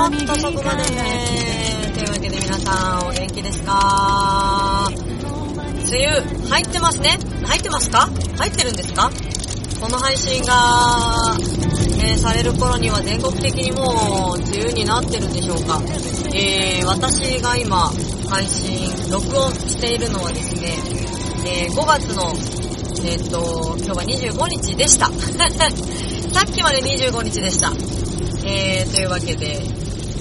[0.00, 1.92] ょっとそこまでね。
[1.94, 4.88] というわけで皆さんお元気ですか？
[5.90, 8.08] 梅雨入ってますね入ってますか？
[8.38, 9.10] 入ってるんですか？
[9.80, 11.34] この配信が、
[12.04, 15.80] えー、される頃には全国的にもう梅雨になってるんでしょうか？
[16.34, 17.90] えー、私が今
[18.28, 20.78] 配信、録音しているのはですね、
[21.44, 22.32] えー、5月の、
[23.04, 25.06] えっ、と、今日は25日でした。
[26.32, 27.72] さっきまで25日でした。
[28.44, 29.60] えー、というわけで、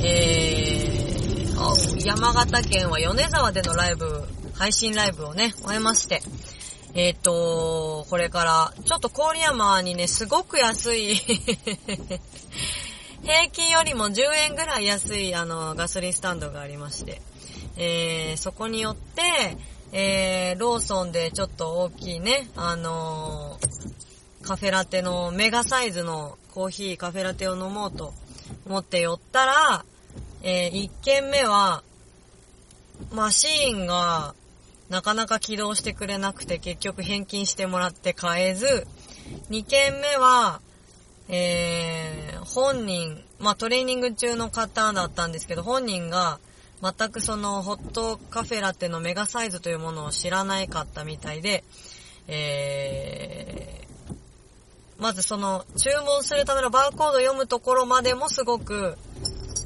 [0.01, 6.21] えー、山形県は米沢でのライブ、配信ライブをね、終えまして、
[6.93, 11.15] えっ、ー、と、これから、ちょっと郡山にね、すごく安い
[13.23, 17.21] 平均よりも10円ぐらい安い、あの、ガソリンスタンドがありまして、
[17.75, 19.57] えー、そこによって、
[19.91, 28.13] えー、ローソンでちょっと大きいね、あのー、カフェラテのメガサイズのコーヒーカフェラテを飲もうと
[28.65, 29.85] 思って寄ったら、
[30.43, 31.83] えー、1軒目は、
[33.13, 34.35] マシーンが
[34.89, 38.87] なかなか起動してくれなくて結局返金してもらって買えず、
[39.49, 40.61] 2軒目は、
[41.29, 46.39] えー、本人、まあ、トレーニング中の方だったんですけど、本人が
[46.81, 51.63] 全くそのホットカフェラテのメガサイズというものを知らないかったみたいで、
[52.27, 53.87] え、
[54.99, 58.97] まずその注文するためのバーコード読むところまでもすごく、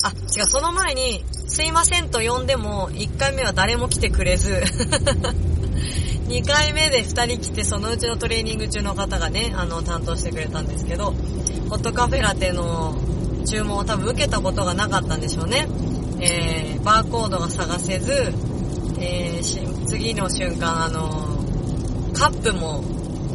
[0.03, 4.63] あ、違う、その前に、すいませんと呼んでも、1回目は誰も来てくれず
[6.27, 11.13] 2回目で2人来て、そのうちのトレーニング中の方がね、あの、担当してくれたんですけど、
[11.69, 12.95] ホットカフェラテの
[13.45, 15.67] 注文を多分受けたことがなかったんでしょうね。
[16.19, 18.33] えー、バーコードが探せず、
[18.99, 21.43] えー、次の瞬間、あの
[22.13, 22.83] カップも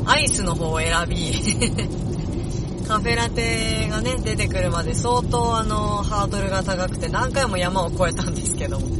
[0.08, 1.32] アイスの方を選び
[2.88, 8.86] カフェラテがね、出てくるまで相当あの、ハードルが高くて何回も山を越えたんですけども。
[8.86, 8.90] っ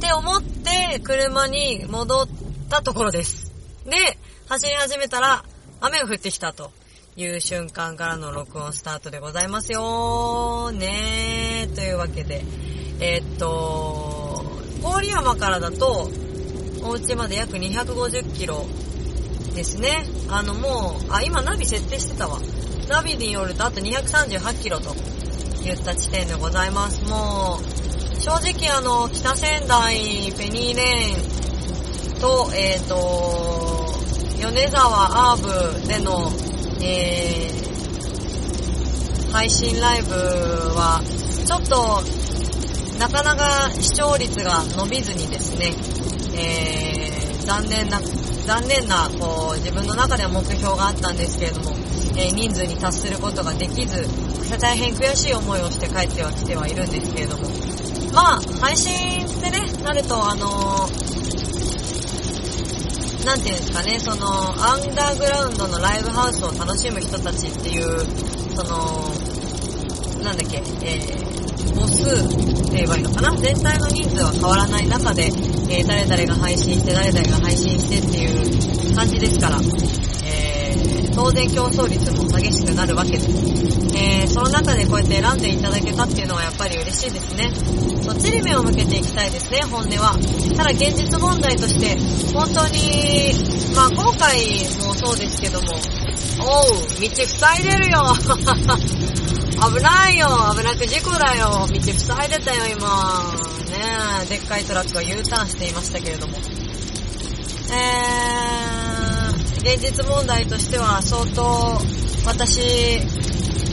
[0.00, 2.28] て思って車に戻っ
[2.68, 3.52] たところです。
[3.86, 4.18] で、
[4.48, 5.42] 走り始めたら
[5.80, 6.70] 雨が降ってきたと。
[7.16, 12.44] いう瞬間からの録音スタートでございますよねーというわけで、
[12.98, 14.44] えー、っと、
[14.82, 16.10] 郡山からだと、
[16.82, 18.66] お家まで約250キロ
[19.54, 20.04] ですね。
[20.28, 22.38] あのもう、あ、今ナビ設定してたわ。
[22.88, 24.94] ナビによるとあと238キロと
[25.62, 27.02] 言った地点でございます。
[27.04, 33.94] もう、正直あの、北仙台、ペニーレーンと、えっ、ー、と、
[34.40, 36.30] 米沢アーブでの
[36.86, 41.00] えー、配信ライブは、
[41.46, 42.02] ちょっと、
[42.98, 45.72] なかなか視聴率が伸びずにですね、
[46.36, 48.00] えー、残念な、
[48.46, 51.72] 残念な、こう、自分の中では目標があったんですけれども、
[52.16, 54.06] えー、人数に達することができず、
[54.58, 57.48] 大変悔しい思いをして帰ってはきてはいるんですけれども、
[58.12, 58.92] まあ、配信
[59.26, 61.14] ってね、なると、あのー
[63.24, 64.26] なんていうんですかね、その、
[64.62, 68.00] アンダーグラウンドのライブハウスを楽しむ人たちっていう、
[68.54, 69.14] その、
[70.22, 73.36] なんだっけ、えー、母数って言えばいいのかな？
[73.36, 79.58] 全体の人数は変わらない中で、えー、誰々が配信して、誰々が配信してっていう感じですから
[80.26, 80.76] え、
[81.14, 83.28] 当然競争率も激しくなるわけです。
[83.96, 87.50] えー、その中でこうやって選んでいただけたっていうのはやっぱり嬉しいですね。
[88.02, 90.18] そっちに目を向けていきたいですね、本音は。
[90.56, 91.96] ただ現実問題として、
[92.34, 93.32] 本当に、
[93.74, 94.36] まあ今回
[94.84, 95.74] もそうですけども、
[96.40, 98.02] おう、道塞いでるよ
[99.54, 102.88] 危ないよ危なく事故だよ道塞いでたよ今。
[103.70, 103.76] ね
[104.24, 106.38] え、でっかいトラックが U ターンしていましたけれども。
[107.72, 111.78] えー、現実問題としては相当
[112.26, 112.60] 私、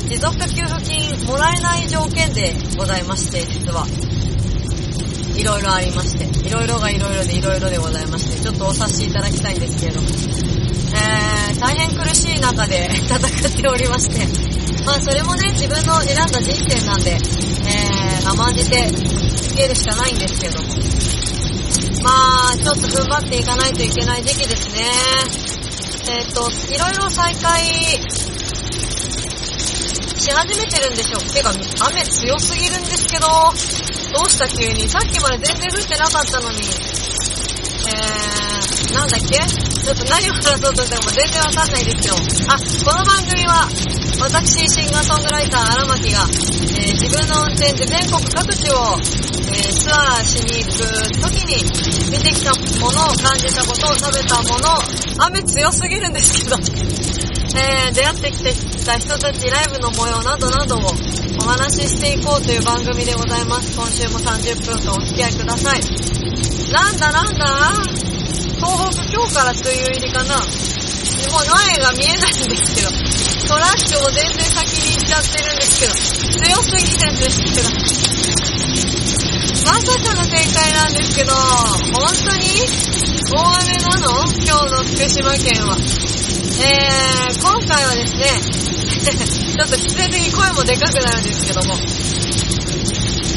[0.07, 3.85] 持続化給付金もらえない条件でございまして、実は。
[5.35, 10.07] いろいろありまして、いろいろがいろいろでいろいろでございまして、ちょっとお察しいただきたいんですけれども。
[10.09, 14.50] えー、大変苦しい中で戦っておりまして、
[14.85, 20.69] まあそれもね、自分の選んだ人生なんで、えー、甘んじてつけるしかないんですけども。
[22.03, 24.89] まあ、ちょっと踏ん張っていかないといけない時期ですね。
[26.09, 27.63] えっ、ー、と、いろいろ再開
[30.17, 31.21] し始めてるんでしょう。
[31.31, 31.53] てか、
[31.85, 39.70] 雨強すぎるんですけど、どうした急にさっきまで全然降ってなかったのに、えー、なんだっけ？
[39.81, 42.13] ちょっと何を話そうとしても全然わかんないですよ。
[42.53, 43.65] あ、この番組は、
[44.21, 49.01] 私、シンガーソングライター荒牧が、えー、自分の運転で全国各地を、
[49.49, 51.65] えー、ツアーしに行く時に
[52.13, 54.77] 見てきたものを感じたことを食べたもの
[55.25, 56.57] 雨強すぎるんですけど、
[57.57, 60.93] えー、出会ってきてした人たち、ライブの模様などなどを
[61.41, 63.73] お話ししていこうという番組でございます。
[63.75, 65.81] 今週も30分間お付き合いください。
[66.71, 68.00] なんだなんだ？
[68.61, 72.91] 東北今日から梅雨入りかなもう前が見えないんですけど、
[73.47, 75.93] トラックも全然先に行っちゃってるんですけど、
[76.45, 77.69] 強すぎるんですけど。
[79.65, 82.67] まさかの展開なんですけど、本当に
[83.31, 84.29] 大雨なの？
[84.43, 85.77] 今日の福島県は。
[86.61, 88.27] えー、今回はですね、
[89.55, 91.75] ちょっと必然的に声もでかくなるんですけども、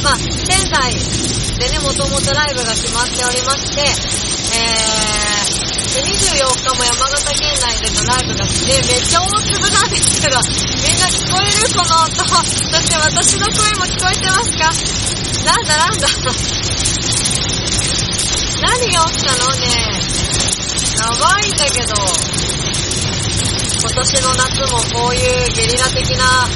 [0.03, 4.34] まあ、仙台でね、もともとライブが決まっておりまして、
[5.95, 10.37] 24日も山形県内でのライブがね、めっちゃ大粒なんですけど、
[10.83, 12.11] みんな聞こえるこの音。
[12.15, 14.71] そして私の声も聞こえてますか
[15.45, 16.07] なんだなんだ。
[18.61, 19.65] 何が起きたのね。
[20.97, 21.93] やばいんだけど、
[23.81, 26.47] 今年の夏もこういうゲリラ的な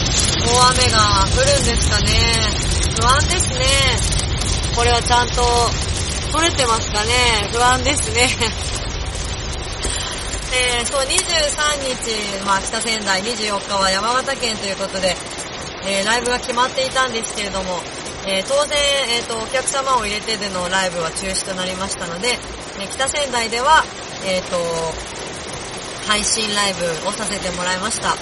[0.45, 2.11] 大雨が降るんですかね。
[2.99, 3.65] 不安ですね。
[4.75, 5.43] これはちゃんと
[6.31, 7.49] 取れてますかね？
[7.51, 8.29] 不安ですね。
[10.51, 11.09] えー、そう、23
[11.83, 15.15] 日、まあ、北仙台、24日は山形県ということで、
[15.85, 17.79] えー、ライブが決まっていたんですけれども、
[18.25, 18.77] えー、当然、
[19.09, 22.37] えっ、と、お客様を入れてでのライブは中止となりましたので、
[22.79, 23.83] え北仙台では、
[24.25, 24.57] えっ、と、
[26.07, 28.15] 配信ライブをさせてもらいました。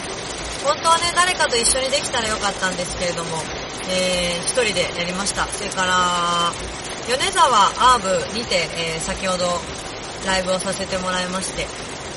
[0.63, 3.41] 本当はね、誰かと一緒にできたらよかったんですけれども、
[3.89, 5.47] えー、一人でやりました。
[5.47, 6.51] それから、
[7.07, 7.47] 米沢
[7.95, 9.47] アーブにて、えー、先ほど
[10.27, 11.63] ライブをさせてもらいまして、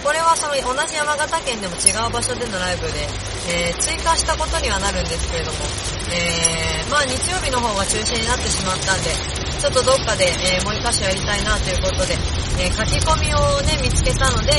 [0.02, 3.06] これはその同じ山形県でも違う場所でのライブで、
[3.46, 5.62] えー、追加したことにはなるんですけれども、
[6.10, 9.14] えー、まあ日曜日の方が中止になってしまったんで、
[9.62, 12.18] ちょっとどっかで、えー、もう一箇所やりたいなということで、
[12.58, 14.58] え書き込みをね、見つけたので、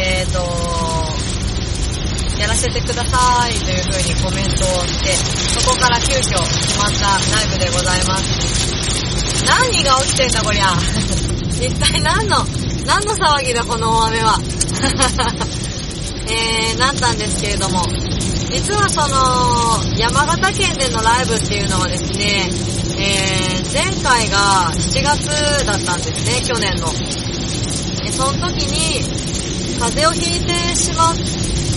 [0.00, 0.40] えっ、と
[2.40, 5.12] やらせてくださいという風にコメントをして、
[5.60, 8.77] そこから急遽決まったライブでございます。
[9.48, 10.66] 何が起きてんだこりゃ。
[11.60, 12.44] 一体何の、
[12.84, 14.38] 何の騒ぎだこの大雨は。
[16.28, 17.82] えー、なったんですけれども、
[18.52, 22.50] 実はその、山形県でのライブっていうのはですね、
[22.98, 26.92] えー、前回が7月だったんですね、去年の。
[28.12, 29.02] その時に、
[29.78, 31.16] 風邪をひいてしまっ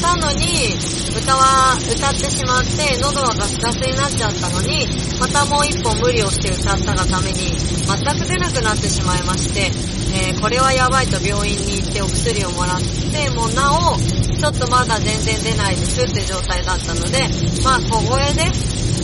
[0.01, 0.73] たのに、
[1.13, 4.87] 歌は歌ってしまって、喉がガスガスになっちゃったのに、
[5.19, 9.69] またもう一本無理をして歌ったがために、全く出なくなってしまいまして、
[10.11, 17.29] えー、これはやばいと病院に行ってお薬をもらって、もうなお、ちょっとまだ全然出ないですって状態だったので、
[17.63, 18.49] まあ小声で、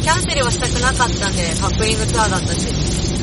[0.01, 2.65] キャンセルはしたくなかったんで、カップリングツアーだったし、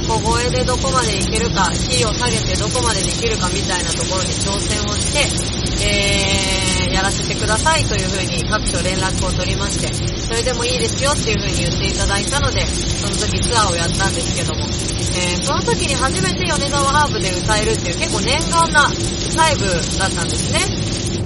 [0.07, 19.67] 小声でどこまで行けるか、キーを下げてどこまでできるかみたいなところに挑戦をして、えー、やらせてくださいというふうに各所連絡を取りまして、それでもいいですよっていうふうに言っていただいたので、その時ツアーをやったんですけども、えー、その時に初めて米沢ハーブで歌えるっていう結構念願なライブ
[19.99, 20.63] だったんですね。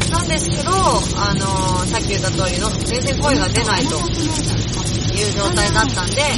[0.08, 6.32] なんですけど、あのー、さっき言った通りの全然声が出ないという状態だったんで、え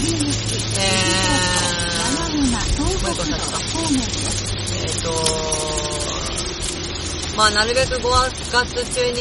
[2.35, 3.47] ー、もう一個経った。
[4.75, 5.70] えっ、ー、と
[7.41, 8.03] まあなるべく5
[8.53, 9.17] 月中に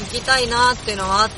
[0.00, 1.30] 行きたいなっていうのはあっ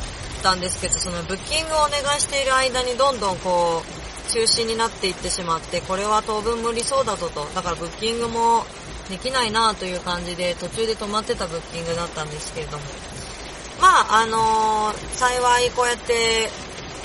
[0.42, 7.44] たんですけど、そのブッキングをお願いしている間にどんどんこう、中止になっていってしまって、これは当分無理そうだぞと。
[7.54, 8.64] だからブッキングも
[9.10, 12.84] できないなという感じで、途中で止まってたブッキングだったんですけれども。
[13.78, 16.48] まあ、あのー、幸いこうやって、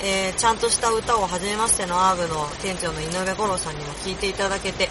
[0.02, 4.88] えー、ちゃんとした歌を初めましてのアーブの店長の井上五郎さんにも聞いていただけて、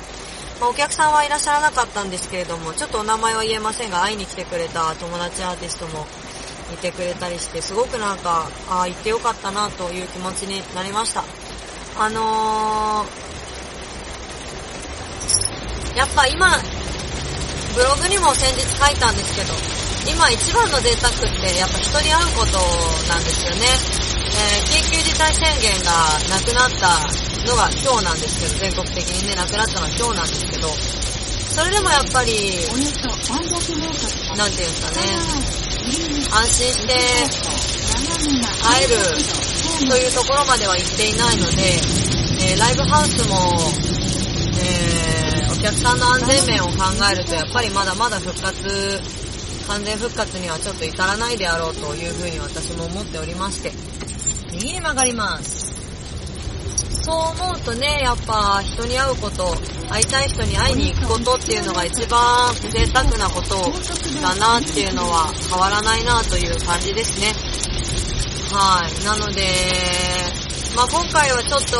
[0.60, 6.08] まあ、お客さんはいらっしゃらなかったんですけれども、ちょっとお名前は言えませんが、会いに来てくれた友達アーティストも
[6.74, 11.24] いてくれたりして、すごくなんか、ああ、行ってよかったなという気持ちになりました。
[12.00, 16.50] あのー、やっぱ今、
[17.76, 19.54] ブログにも先日書いたんですけど、
[20.12, 22.58] 今一番の贅沢ってやっぱ人に会うこと
[23.08, 23.68] なんですよね。
[24.34, 25.92] えー、緊急事態宣言が
[26.30, 32.60] なくなったのが今日なんですけど、全国的にね、なくなったのは今日なんですけど、それでもやっぱり、
[34.36, 35.48] なんていうんですかね、
[36.30, 36.94] 安心して
[38.62, 39.00] 会える
[39.88, 41.80] というところまでは行っていないので、
[42.52, 43.36] えー、ライブハウスも、
[44.60, 49.00] えー、お客さんの安全面を考えると、やっぱりまだまだ復活、
[49.68, 53.72] 完全復活にはちょっと至らないであろうというふうに私も思っておりまして、
[54.52, 55.77] 右に曲がります。
[57.08, 59.56] そう思うとね、やっぱ人に会うこと、
[59.90, 63.56] 会いたい人に会いに行くことっていうのが一番贅沢なこと
[64.22, 67.32] だなっていうのは変わらないなという感じですね。
[68.52, 69.06] はい。
[69.06, 69.42] なので、
[70.76, 71.78] まあ今回はちょっと、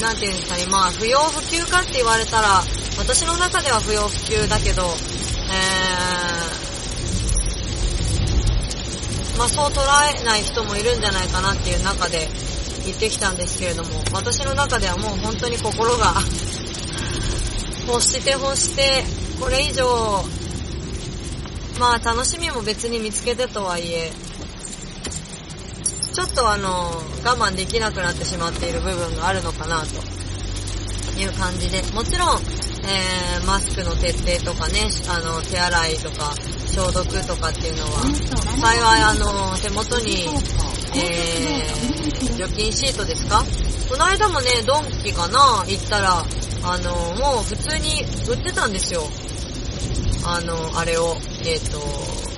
[0.00, 2.64] なんていうんですかね、まあ不要不急かって言われたら、
[2.96, 6.43] 私の中では不要不急だけど、えー、
[9.38, 9.80] まあそう捉
[10.20, 12.28] えない人もいるんじゃないかなっていう中で
[12.84, 16.14] 言ってきたんですけれども、私の中ではもう本当に心が
[17.88, 19.04] 欲して欲して、
[19.40, 20.24] これ以上、
[21.78, 24.12] まあ楽しみも別に見つけてとはいえ、
[26.14, 32.40] ちょっとあの、我慢できなくなってしまっている部分があるのかなという感じで、もちろん、
[32.86, 36.34] えー、マスクの徹底とかね、あの、手洗いとか、
[36.68, 38.02] 消毒とかっていうのは、
[38.60, 40.26] 幸いあの、手元に、
[40.96, 43.42] えー、除菌シートですか？
[43.90, 45.64] この間もね、ドンキかな？
[45.66, 46.24] 行ったら、
[46.64, 49.02] あの、もう普通に売ってたんですよ。
[50.26, 51.78] あの、あれを、えっ、ー、と、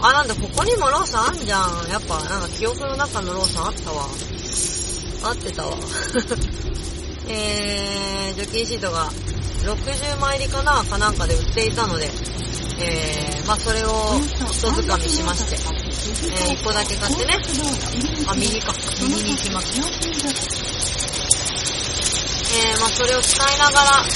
[0.06, 1.88] あ、なんだ、ここにもローソンあんじゃん。
[1.88, 4.06] やっぱ、なんか記憶の中のローソンあったわ。
[5.24, 5.76] 合ってたわ。
[7.28, 9.08] えー、除菌シートが
[9.64, 12.06] 60枚入りかなかなんかで売っていたので、
[12.78, 14.20] えー、まあそれを
[14.52, 17.34] 一づかみしまして、えー、1個だけ買ってね、
[18.28, 19.66] あ、右か、右に行きます。
[22.56, 24.06] えー、まあそれを使いながら、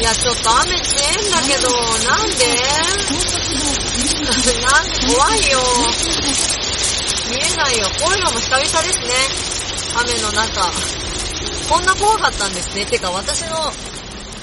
[0.00, 1.70] いや、ちょっと雨強いんだけど、
[2.08, 2.46] なんで？
[4.26, 5.14] なんで？
[5.14, 5.60] 怖いよ。
[7.30, 7.88] 見えないよ。
[8.00, 9.14] こういうのも久々ですね。
[9.94, 10.72] 雨の中。
[11.68, 12.84] こんな怖かったんですね。
[12.86, 13.56] てか、私の、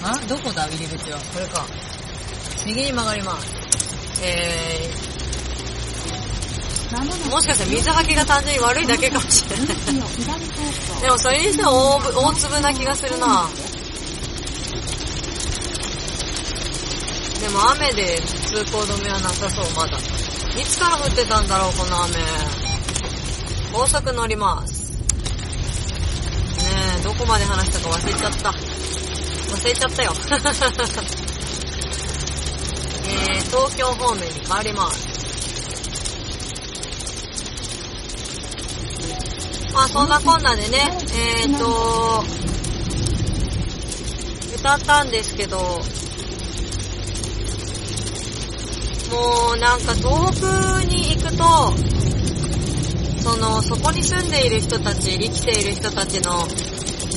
[0.04, 1.20] あ、どこだ入り口は？
[1.34, 1.66] これか。
[2.66, 3.48] 右に曲がります。
[4.24, 9.68] えー、もしかしたら水はけが単純に悪いだけかもしれない。
[11.02, 12.00] でもそれにしては大
[12.32, 13.48] 大粒な気がするな。
[17.40, 19.98] でも雨で通行止めはなさそう、まだ。
[20.60, 22.16] いつから降ってたんだろう、この雨。
[23.72, 24.78] 高速乗ります。
[27.10, 28.51] どこまで話したか忘れちゃった。
[28.51, 30.13] 忘れちゃったよ。
[33.10, 35.08] えー、東京方面に変わります。
[39.74, 41.00] まあそんなこんなでね、
[41.42, 42.24] えーと、
[44.60, 45.82] 歌ったんですけど、も
[49.56, 51.74] うなんか東北に行くと、
[53.24, 56.48] その、そこに住んでいる人たち、生きている人たちの、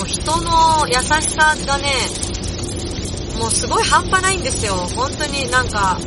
[0.03, 1.89] う人の優しさがね、
[3.39, 4.75] もうすごい半端ないんですよ。
[4.95, 5.99] 本当になんか、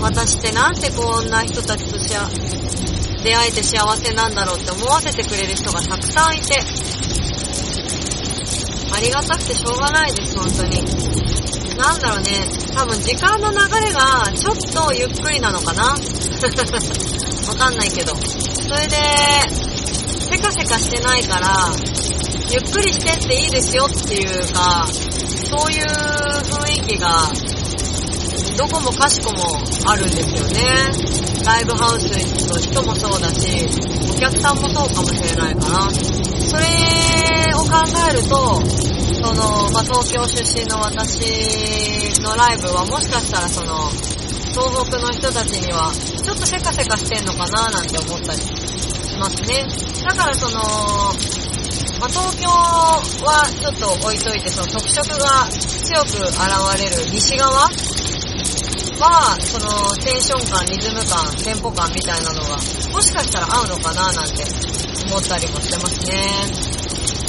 [0.00, 2.10] 私ってなんてこんな人たちとし
[3.22, 6.58] 出会えて幸せなんだろうって思わせてくれる人がたくさんいて、
[8.92, 10.82] ありがたくてしょうがないです、本当に。
[11.76, 15.84] なんだろうね、多分時間の流れがちょっとゆっくりなのかな
[17.48, 18.14] わかんないけど。
[18.16, 19.69] それで、
[20.52, 21.72] せかしてないから、
[22.50, 27.30] ゆっくりしてっていいですよっていうか、そういう雰囲気が、
[28.56, 31.20] どこもかしこもあるんですよね。
[31.44, 32.10] ライブハウス
[32.46, 33.68] の人もそうだし、
[34.10, 35.90] お客さんもそうかもしれないかな。
[35.90, 37.80] それを考
[38.10, 38.60] えると、
[39.22, 43.90] その、まあ、東京出身の私のライブはもしかしたらその、
[44.50, 48.59] 東北の人たちには、ちょっとせかせかしてんのかななんて思ったりし
[49.20, 49.68] ますね。
[50.02, 50.58] だからその、
[52.00, 56.40] まあ、東京はちょっと置いといて、その特色が強く現
[56.80, 59.68] れる西側は、その
[60.02, 64.42] テンション感、リズム感、テンポ感みたいなのが、もしかしたら合うのかななんて
[65.04, 66.16] 思ったりもしてますね。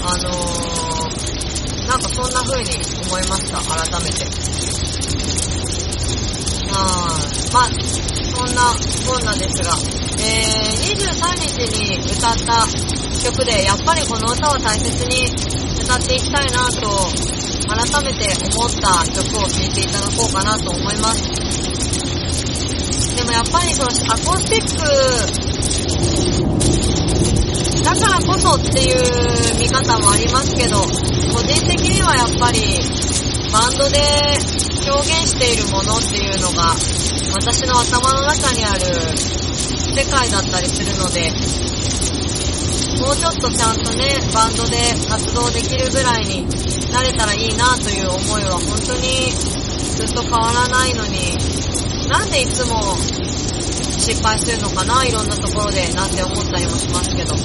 [0.04, 2.72] あのー、なんかそんな風に
[3.04, 4.81] 思いました、改めて。
[6.72, 7.52] はい。
[7.52, 7.70] まあ、
[8.32, 8.72] そんな
[9.06, 9.76] こんなですが、
[10.24, 12.66] えー、23日に歌った
[13.24, 15.28] 曲で、やっぱりこの歌は大切に
[15.84, 16.88] 歌っていきたいなと、
[17.68, 21.24] 改めて思った曲を聴いていただこうかなと思います。
[23.16, 24.82] でもやっぱりそのアコースティック
[27.84, 28.98] だからこそっていう
[29.60, 30.78] 見方もありますけど、
[31.34, 32.80] 個人的にはやっぱり
[33.52, 34.00] バンドで
[34.88, 36.72] 表現しているものっていうのが
[37.36, 38.88] 私の頭の中にある
[39.92, 41.28] 世界だったりするので
[43.04, 46.48] もうちょっとちゃんとねバンドで活動できるぐらいに
[46.92, 49.32] なれたらいいなという思いは本当に
[50.00, 51.36] ずっと変わらないのに
[52.08, 52.96] なんでいつも
[54.00, 57.36] 失敗するのかないろんなところでなんて思ったりもしますけど、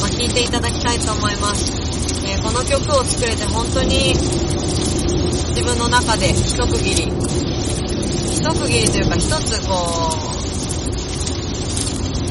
[0.00, 1.97] まあ、聞いていただきたいと思います。
[2.42, 7.02] この曲を作れて本当に自分の中で一区切り、
[8.32, 9.88] 一区切りというか一つこ
[10.34, 10.38] う、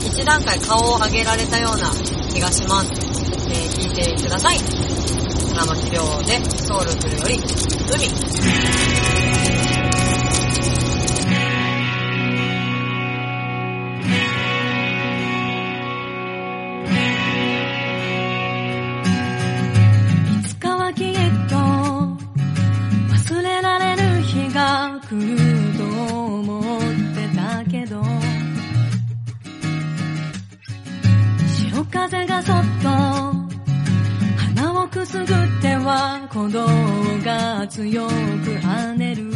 [0.08, 1.92] 一段階顔を上げられたような
[2.34, 2.92] 気がします。
[2.92, 4.58] えー、聞いてください。
[5.54, 7.40] 花巻亮でソウルフルより
[7.94, 9.17] 海。
[25.10, 25.38] 来る
[25.78, 26.82] と思っ
[27.16, 28.04] てたけど。
[31.48, 32.90] 潮風がそっと
[34.36, 35.28] 花をくすぐっ
[35.62, 36.68] ては鼓動
[37.24, 39.30] が強く跳ねる。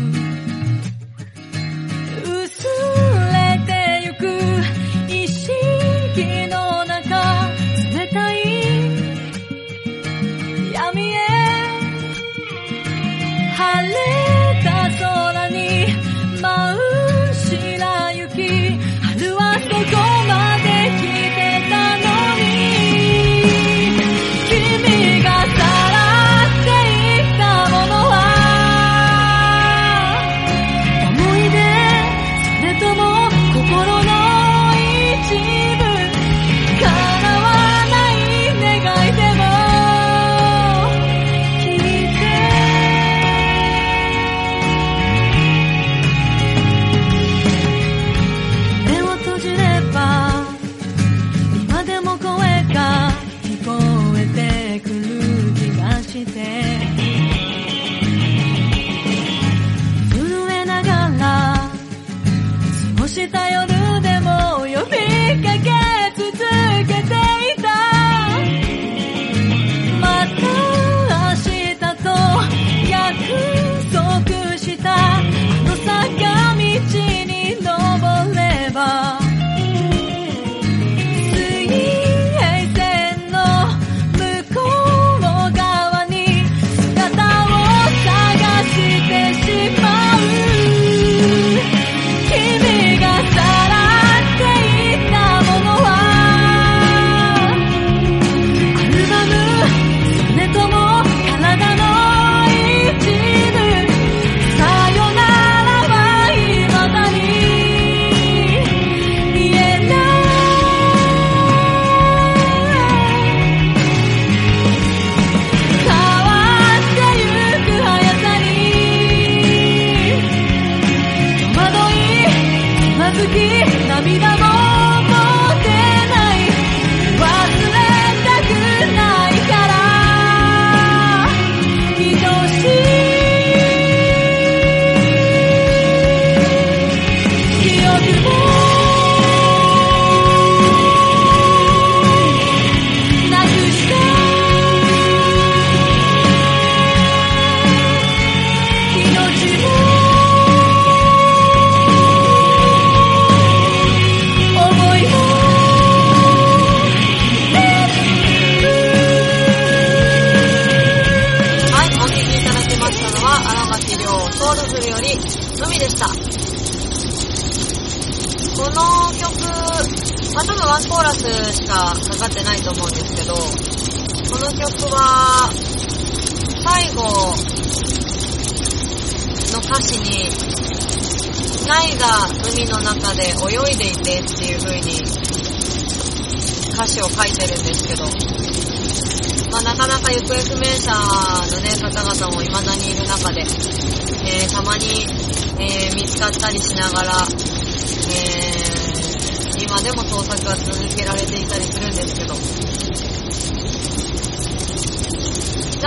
[2.25, 2.68] 薄
[3.32, 3.72] れて
[4.08, 4.81] ゆく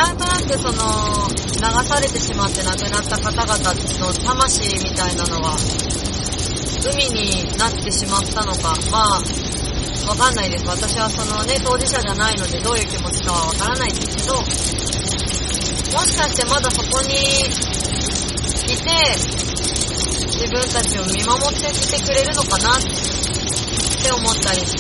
[0.05, 5.57] なんとなくその、流されてしまって亡くなった方々の魂みたいなのは、
[6.85, 9.23] 海になってしまったのか、まあ、
[10.07, 10.67] わかんないです。
[10.67, 14.45] 私はそのね、当事者じゃないのでどういう気持ちかはわからないんですけど、も
[16.05, 18.93] しかしてまだそこにいて、
[20.37, 24.77] 自分たちを見守ってきてくれるのかなって思ったりし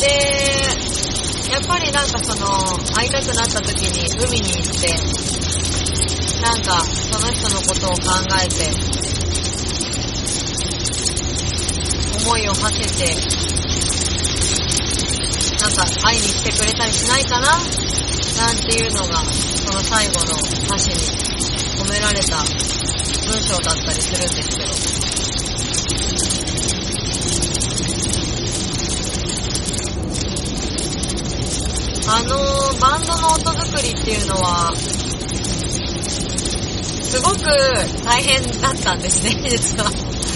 [0.00, 0.08] て。
[0.08, 1.21] で、
[1.52, 2.48] やっぱりなんかその、
[2.96, 4.88] 会いたくなった時に海に行って、
[6.40, 8.08] なんかその人のことを考
[8.40, 8.72] えて、
[12.24, 13.12] 思いを馳せて、
[15.60, 17.48] なんか会いに来てくれたりしないかな？
[17.52, 20.32] なんていうのが、その最後の
[20.64, 20.96] 歌詞に
[21.78, 22.42] 込められた
[23.30, 25.01] 文章だったりするんですけど。
[32.14, 32.36] あの
[32.78, 34.76] バンドの音作りっていうのは、
[37.02, 37.40] すごく
[38.04, 39.90] 大変だったんですね、実は。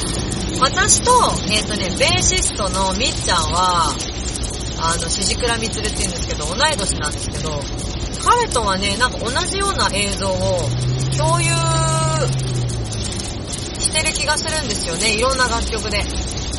[0.59, 1.13] 私と、
[1.51, 3.95] えっ、とね、ベーシストのみっちゃんは、
[4.79, 7.63] あの、しじくらみつるって言うんですけど、同い年なんですけど、
[8.25, 10.71] 彼とはね、なんか同じような映像を
[11.15, 11.51] 共有
[13.79, 16.03] してる気がするんですよね、いろんな楽曲で。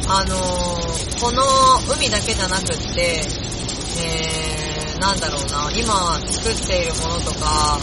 [0.08, 1.42] あのーこの
[1.96, 3.26] 海だけじゃなくって、
[4.00, 4.57] えー、
[5.00, 7.78] なんだろうな、今作っているものとか、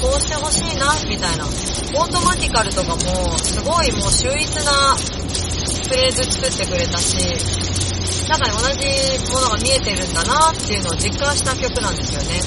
[0.00, 1.44] こうしてほしいな、みたいな。
[1.44, 7.18] オートマティカルとかも、すごいもう秀逸なフレーズ作ってくれたし、
[8.28, 12.40] 中に同じものが見えてるんだなっていうのを実感した曲なんですよね。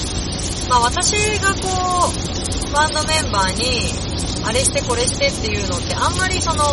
[0.68, 3.94] まあ私がこう、バンドメンバーに、
[4.44, 6.64] あれしてこれしてっていうのってあんまりその、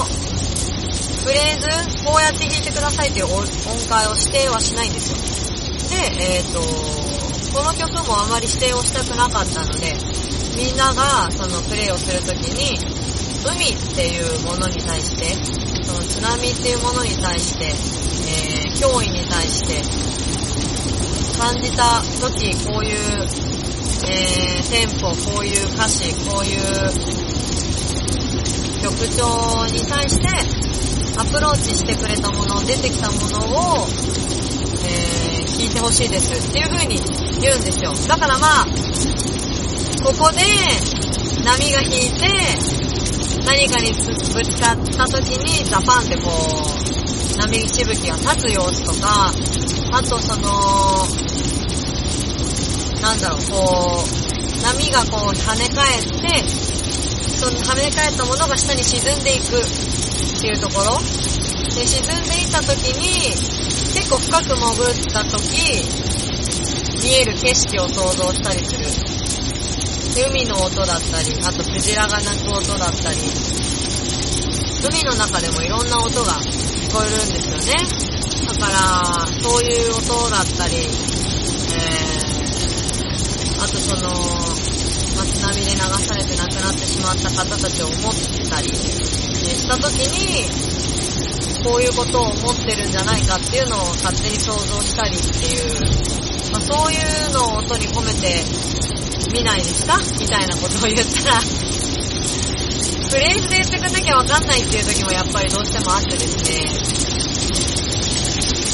[1.23, 3.47] フレーズ、こうやって弾いてくださいっていう音
[3.87, 5.32] 階を指定はしないんですよ。
[6.05, 6.59] えっ、と、
[7.53, 9.93] この曲もあまり指定をしたくなかったので、
[10.57, 12.77] みんながそのプレイをするときに、
[13.45, 15.33] 海っていうものに対して、
[15.83, 19.81] その津波っていうものに対して、えー、脅威に対して、
[21.37, 22.97] 感じた時、こういう、
[24.07, 26.59] えー、テンポ、こういう歌詞、こういう
[28.81, 30.27] 曲調に対して、
[31.17, 33.39] アプローチしてくれたもの、出てきたもの
[33.81, 33.87] を、
[34.85, 36.97] えー、聞いてほしいですっていう風に
[37.39, 37.93] 言うんですよ。
[38.07, 38.65] だからまあ、
[40.03, 40.41] ここで
[41.43, 42.27] 波が引いて、
[43.45, 43.91] 何かに
[44.33, 46.31] ぶつかった時にザパンってこ
[47.35, 49.31] う、波しぶきが立つ様子とか、
[49.91, 51.05] あとその、
[53.01, 56.49] なんだろう、こう、波がこう跳ね返って、
[57.37, 61.42] その跳ね返ったものが下に沈んでいくっていうところ。
[61.69, 63.31] で、沈んでいた時に、
[63.93, 66.03] 結構深く潜った時、
[67.03, 68.85] 見える景色を想像したりする。
[70.13, 73.17] で海の音だったり、あとクジラが鳴く音だったり、
[74.83, 77.73] 海の中でもいろんな音が聞こえるんですよね。
[78.45, 84.09] だから、そういう音だったり、えー、あとその、
[85.15, 88.13] まあ津波で流されて亡くなってしまった方たちを思っ
[88.49, 88.69] たり、
[89.63, 90.45] した時に、
[91.63, 95.79] こういうことを思ってるんじゃないかっていうのを勝手に想像したりっていう、
[96.51, 98.43] まあ、そういうのを音に込めて
[99.31, 99.97] 見ないですか？
[100.19, 106.67] みたいなことを言ったら、フレーズで言ってくんなきゃわかんないっていう時もやっぱりどうしてもあってですね、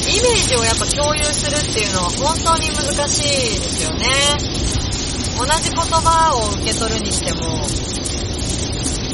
[0.10, 4.08] イメージをやっぱ共有するっていうのは本当に難しいですよね。
[5.38, 7.68] 同じ言葉を受け取るにしても、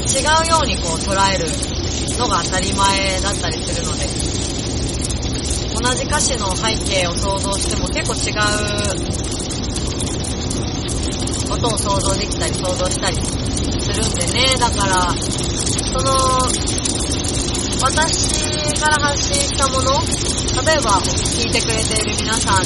[0.08, 1.75] 違うようにこう捉える。
[2.18, 4.06] のが当たり前だったりするので、
[5.74, 8.38] 同じ歌詞の背景を想像しても結構違う
[11.48, 15.14] ことを想像できたり想像したりするんでね、だから、
[15.92, 16.10] その、
[17.80, 22.64] 私から発信したもの、例えば聞いてくれている皆さん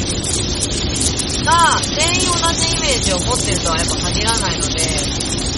[1.44, 5.49] が全員同じイメージを持ってるとはやっぱ限らないので、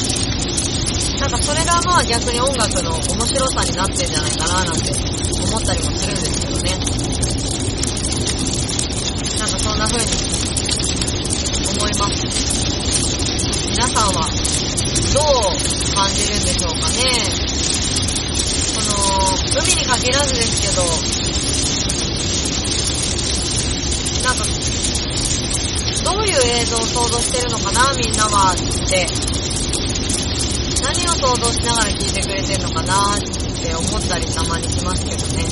[1.22, 6.72] なんかそれがまあ逆に音楽の面白さになってんじゃないかななんて思ったりもするんですけどね。
[9.38, 10.11] なんかそんな風に
[11.78, 12.26] 思います。
[13.70, 14.26] 皆さんは
[15.14, 16.98] どう感じるんでしょうかね。
[18.74, 20.82] この、海に限らずですけど、
[24.26, 24.44] なんか、
[26.02, 28.56] どういう映像を想像してるのかな、みんなはっ
[28.88, 29.06] て
[30.82, 35.46] 何を想像しながら聞いてくれてるのかなって思ったりたまにしますけどね。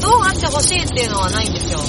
[0.00, 1.80] どうあってほしいっていうのはないんですよ。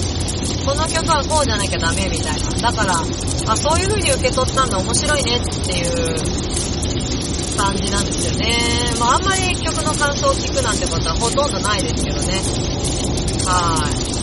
[0.65, 2.49] この曲はこうじゃなきゃダメみたいな。
[2.71, 5.87] だから、あ、そういう風に受け取ったんだ、面白いねっていう
[7.57, 8.57] 感じなんですよね。
[8.99, 12.41] まああんまり曲の感想を聞くなんてことはほとんどないですけどね。
[13.45, 14.17] はい。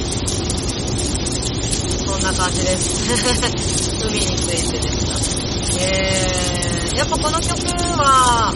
[2.07, 3.91] そんな感じです。
[4.05, 5.81] 海についてでした。
[5.81, 6.64] えー、
[6.97, 7.67] やっぱこの曲
[7.99, 8.55] は、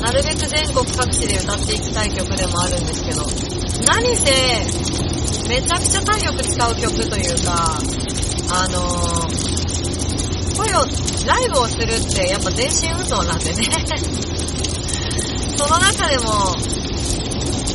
[0.00, 3.22] なるべく全国各地で歌っていきたい曲でもあるんですけど、
[3.86, 4.30] 何せ、
[5.48, 7.78] めちゃくちゃ体力使う曲というか、
[8.50, 10.84] あのー、声を、
[11.26, 13.62] ライブをするってやっぱ全身運動なんでね。
[15.56, 16.56] その中でも、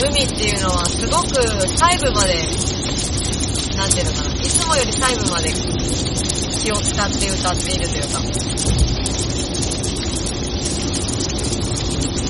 [0.03, 1.41] 海っていうのはすごく
[1.77, 2.35] 細部まで、
[3.77, 5.53] なんていうのかな、いつもより細部まで
[6.67, 8.19] 気を使って歌っているというか、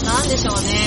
[0.06, 0.78] なんでしょうね。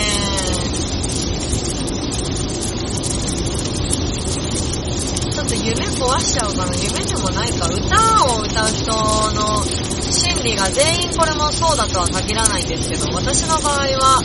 [5.33, 7.67] ちょっと夢壊しちゃうかな夢でもないか。
[7.67, 8.87] 歌を歌う人
[9.33, 9.65] の
[10.13, 14.23] 心理が全員これもそうだとは限らないんですけど、私の場合は、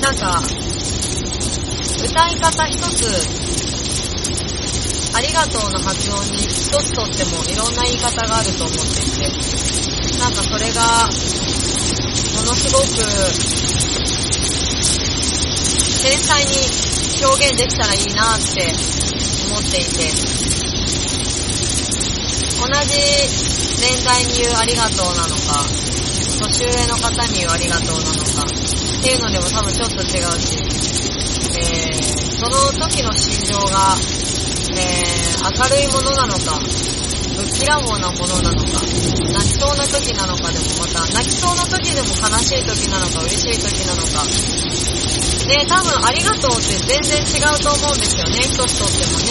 [0.00, 0.40] なんか、
[2.02, 3.45] 歌い方一つ、
[5.16, 9.32] ありがとうの発音に一つとってもいろんな言い方があると思っていて、
[10.20, 11.08] なんかそれが、
[12.36, 12.84] ものすごく、
[16.04, 16.60] 繊細に
[17.24, 18.60] 表現できたらいいなって
[19.48, 20.12] 思っていて、
[22.60, 23.00] 同じ
[23.80, 25.64] 年代に言うありがとうなのか、
[26.44, 30.60] 年上の方に言うありがとうなのか、っていうのでも多分ちょっと違うし、
[31.56, 32.04] えー、
[32.36, 33.96] その時の心情が、
[34.82, 44.24] 明るいものなのか、ぶっきらぼうなものなのか、泣きそうな時なのかでもまた、泣きそうな時でも悲しい時なのか、嬉しい時なのか、
[45.46, 49.26] ね、多分ありがとうって全然違うと思うんですよね、一つとってもね。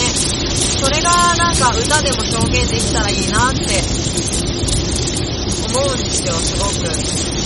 [0.80, 3.82] それがなんか歌でも表現できたらいいなって
[5.68, 7.36] 思うんですよ、すごく。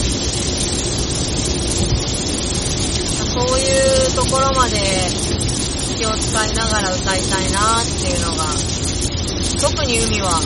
[3.30, 3.64] そうい
[4.06, 4.76] うところまで
[6.00, 8.48] 気を使いながら歌いたいなっていうのが、
[9.60, 10.40] 特に海は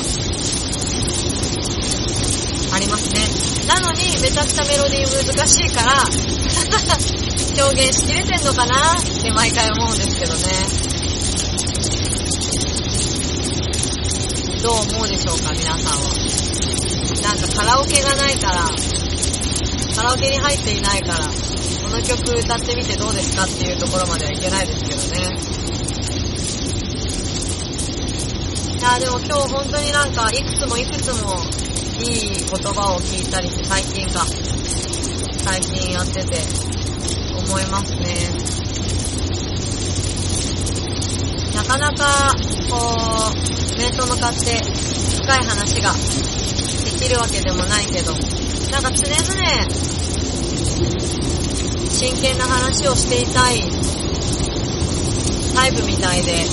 [2.75, 3.23] ありますね。
[3.69, 6.03] なのにめちゃくちゃメロディー難しいから、
[7.71, 10.43] 表現しきれてんのかなって毎回思うんですけどね。
[14.61, 16.11] どう思うでしょうか、皆さんは。
[17.23, 18.69] なんかカラオケがないから、
[19.95, 21.31] カラオケに入っていないから、
[21.95, 25.31] の曲歌ってみてどうですかっていうところまではいけないですけどね。
[28.75, 31.39] いや、でも今日本当になんか、いくつもいくつも
[32.03, 34.27] いい言葉を聞いたりして、最近か。
[35.45, 36.43] 最近やってて、
[37.39, 38.35] 思いますね。
[41.55, 42.35] なかなか、
[42.71, 44.61] こう、面と向かって
[45.23, 48.13] 深い話ができるわけでもないけど、
[48.73, 49.95] なんか常々、
[51.95, 53.63] 真剣な話をしていたい
[55.55, 56.45] タイプみたいで、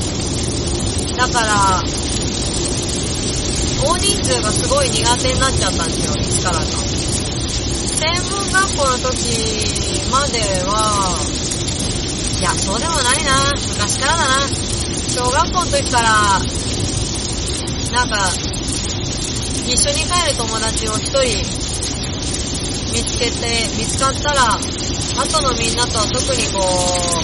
[1.18, 1.82] だから、
[3.84, 6.66] 大人数がすごい苦手になっちゃったんですよ、一からか。
[7.98, 11.18] 専門学校の時までは、
[12.40, 13.52] いや、そうでもないな。
[13.68, 14.48] 昔からだな。
[15.10, 16.40] 小学校の時から、
[17.92, 18.32] なんか、
[19.66, 21.22] 一緒に帰る友達を一人
[22.94, 24.71] 見つけて、見つかったら、
[25.18, 27.24] 後のみんなとは特にこう、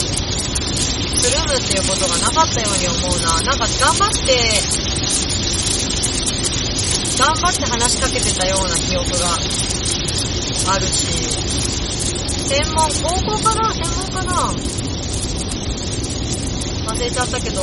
[1.17, 3.41] つるむっていうことがなかったように思うな。
[3.41, 4.37] なんか頑張って、
[7.17, 9.33] 頑張って話しかけてたような記憶が
[10.73, 11.07] あるし、
[12.47, 14.53] 専門、高校かな専門かな
[16.87, 17.61] 忘れちゃったけど、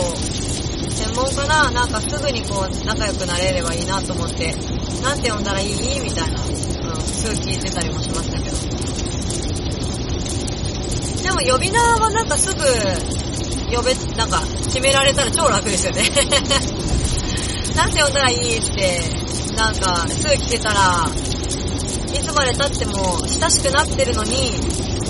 [0.91, 4.55] 専門かななんかすぐにこう仲良くなれればいいなと思って、
[5.03, 9.04] なんて呼んだらいいみたいな、うん、すぐ聞いてたりもしましたけど。
[11.25, 12.61] でも呼び名はなんかすぐ
[13.75, 16.03] 呼べ、なんか決められたら超楽ですよね。
[17.75, 19.01] なんて呼んだらいいって、
[19.57, 21.09] なんかすぐ聞けたら、
[22.13, 24.53] いつまで経っても親しくなってるのに、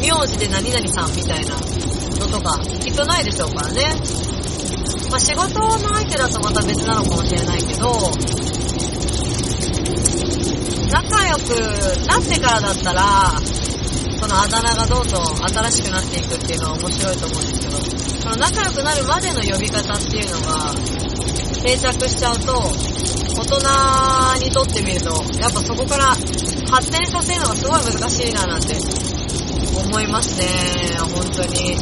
[0.00, 3.96] 名字で何々さんみたいなのとか、きっとないでしょうからね。
[5.10, 7.90] まあ仕事の相手だとまた別なのかもしれないけど、
[10.92, 13.34] 仲良くなってからだったら、
[14.24, 17.76] そのあだ名がどんどん新しくなっていくっていうのは面白いと思うんですけど、
[18.24, 20.72] その仲良くなるまでの呼び方っていうのが
[21.60, 22.56] 定着しちゃうと、
[23.36, 23.44] 大
[24.40, 26.16] 人にとってみると、やっぱそこから
[26.72, 28.80] 発展させるのがすごい難しいななんて
[29.76, 30.48] 思いますね、
[31.04, 31.76] 本当に。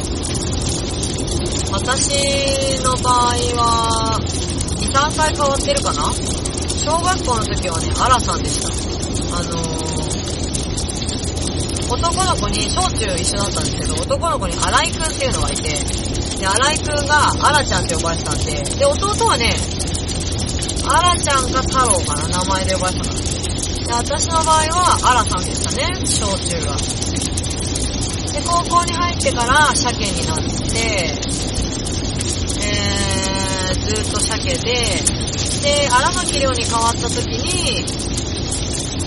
[1.71, 6.11] 私の場合は、2、3回変わってるかな？
[6.83, 8.67] 小学校の時はね、アラさんでした。
[9.39, 9.72] あの、
[11.89, 15.63] 男の子に、小中一緒だったんですけど、男の子に荒井くんっていうのがいて、
[16.37, 19.55] で、荒井くんがアラちゃんって呼ばれてたんで、で、弟はね、
[20.85, 23.23] アラちゃんか太郎かな、名前で呼ばれてたから。
[23.87, 26.75] で、私の場合はアラさんでしたね、小中が。
[28.33, 31.13] で、高校に入ってから鮭になって、
[32.61, 35.23] えー、ずっと鮭で、
[35.61, 38.12] で、荒牧亮に変わった時に、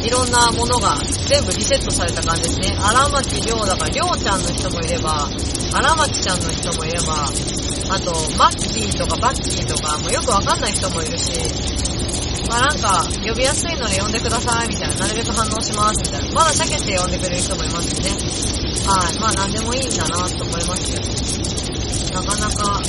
[0.06, 2.78] いろんなものが全部リセットされた感じですね。
[2.78, 5.28] 荒牧亮だから、亮ちゃんの人もいれば、
[5.74, 7.26] 荒牧ちゃんの人もいれば、
[7.90, 11.32] あと、マッキーとかバッキーとか、もうよくわかんない人もいるし、
[12.48, 14.94] まあなんか、呼びやすいので呼んでください、みたいな。
[14.94, 16.32] なるべく反応します、みたいな。
[16.34, 18.10] まだ避けて呼んでくれる人もいますしね。
[18.86, 19.18] はい。
[19.18, 21.00] まあ何でもいいんだなと思いますけ
[22.14, 22.22] ど。
[22.22, 22.80] なかなか、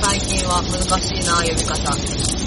[0.00, 2.45] 最近は難しいな、呼び方。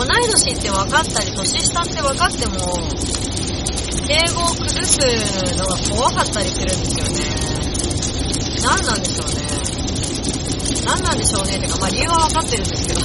[0.00, 2.56] 同い年って分かったり、年下って分かっても、
[4.08, 4.96] 敬語を崩す
[5.58, 7.20] のが怖かったりするんですよね。
[8.64, 9.42] 何なんでしょうね。
[10.86, 13.02] 何なんでしょうねってか、まあ理由は分かってるんですけど。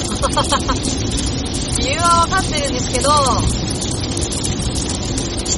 [1.84, 3.10] 理由は分かってるんですけど、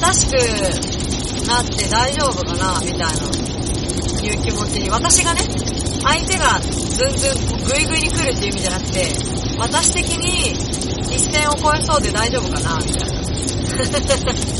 [0.03, 0.33] 親しく
[1.46, 5.42] なって大丈夫かなみたいな、いう気持ちに、私がね、
[6.03, 10.53] 相手がずんずんグイグイに来るっていう意味じゃなくて、私的に
[11.14, 13.18] 一線を越えそうで大丈夫かなみたいな。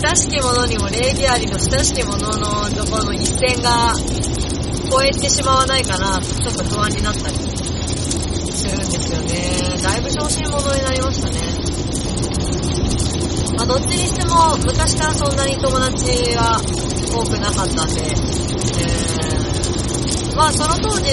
[0.00, 2.30] 親しき者にも礼儀ありの親しき者の
[2.70, 9.78] ところの一線が越えてしまわないかなちょっと不安になったりするんですよね。
[9.82, 11.40] だいぶ小心者になりましたね。
[13.56, 16.60] まあ、どっちにしても昔からそんなに友達は
[17.12, 21.10] 多くなかったんで、えー、まあその当時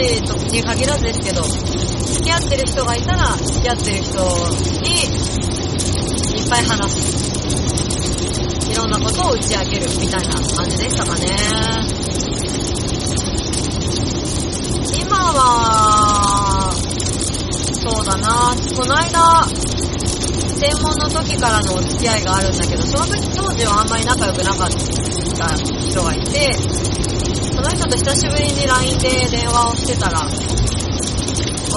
[0.51, 1.41] に限らずですけど、
[2.15, 4.17] 付き合ってる人がいたら、付き合ってる人
[4.81, 4.89] に
[6.39, 8.71] いっぱい話す。
[8.71, 11.27] いろんなことを打ち明けるみたいな感じでしたかね。
[15.01, 16.71] 今は、
[17.83, 19.45] そうだな、この間、
[20.55, 25.53] 専門の時からのお付き合いがあるんだけど、その時当時はあんまり仲良くなかった
[25.89, 26.53] 人がいて、
[27.53, 30.25] その人と久しぶりに LINE で電話をしてたら、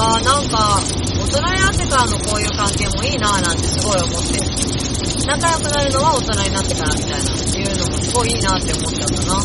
[0.00, 0.80] あーなんか、
[1.18, 4.38] 大人になってからのこういう関係もいいなぁなんてすごい思って、
[5.26, 9.42] 仲良くなるのは大人になってからみたいな、いうのもすごいいいなって思っちゃったな。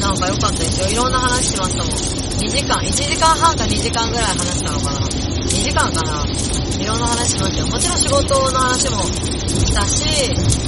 [0.00, 0.88] なんか良かったですよ。
[0.88, 1.94] いろんな話しましたもん。
[1.94, 5.00] 2時間、1時間半か2時間ぐらい話したのかな。
[5.00, 6.26] 2時間かな
[6.80, 7.66] いろんな話しましたよ。
[7.68, 10.59] もちろん仕事の話もしたし、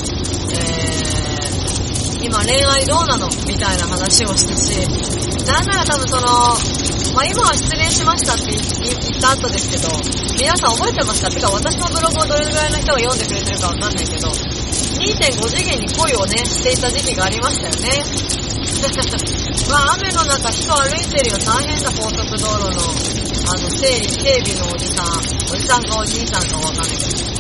[2.22, 3.28] 今恋愛どうなの？
[3.46, 4.78] みたいな話をしたし、
[5.44, 6.54] なんなら多分その、
[7.14, 9.90] まあ、今は失恋しましたって言った後ですけど、
[10.38, 18.04] 皆さん覚えてますかてか私のブログをどれぐらいの人が読んでくれてるかわかんないけど、2.5次元に恋をね、していた時期がありましたよね。
[19.68, 21.38] まあ雨の中人歩いてるよ。
[21.42, 22.82] 大変な高速道路の、
[23.50, 25.06] あの、整理、整備のおじさん。
[25.52, 27.32] おじさんかおじいさんかわかんないけど。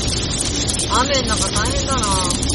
[0.94, 2.51] 雨の中大変だなぁ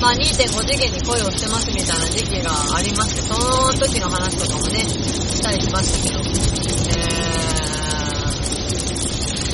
[0.00, 6.20] まあ2.5次元に恋をしてますみたいな時期がありまして、その時の話とかもね、したりしましたけど。
[6.88, 7.02] え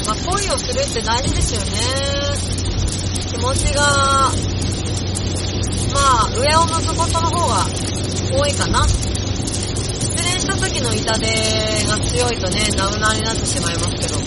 [0.02, 1.66] ー、まあ恋をするって大事ですよね。
[3.30, 3.80] 気持ちが、
[5.94, 7.64] まあ上を向くことの方が
[8.36, 8.86] 多いかな。
[8.86, 9.00] 失
[10.12, 11.26] 恋した時の痛手
[11.86, 14.20] が強いとね、ダウナーになってしまいますけど、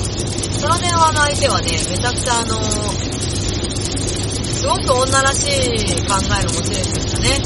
[0.57, 3.06] その電話の相手はね、めちゃくちゃあのす
[4.67, 7.39] ごく女らしい考えの持ち主でしたね。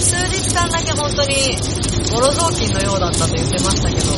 [0.00, 1.56] 数日間だけ本当に、
[2.10, 4.12] ボロ雑巾のようだったと言ってましたけど、